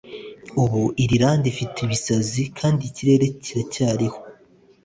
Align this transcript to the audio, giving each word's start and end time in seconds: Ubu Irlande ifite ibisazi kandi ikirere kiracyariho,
Ubu 0.63 0.81
Irlande 1.05 1.45
ifite 1.53 1.77
ibisazi 1.85 2.41
kandi 2.57 2.81
ikirere 2.85 3.25
kiracyariho, 3.43 4.19